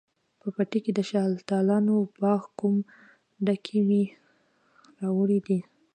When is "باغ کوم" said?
2.21-2.75